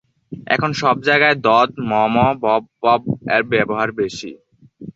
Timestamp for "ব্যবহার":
3.51-3.89